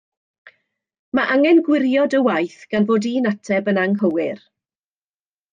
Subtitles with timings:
[1.17, 4.45] Mae angen gwirio dy waith gan fod un ateb yn anghywir